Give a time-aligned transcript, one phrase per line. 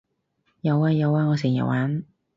[0.61, 2.03] 有呀有呀我成日玩